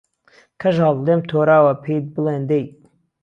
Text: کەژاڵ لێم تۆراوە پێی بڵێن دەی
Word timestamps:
کەژاڵ 0.61 0.97
لێم 1.05 1.21
تۆراوە 1.29 1.73
پێی 1.83 1.99
بڵێن 2.13 2.41
دەی 2.49 2.65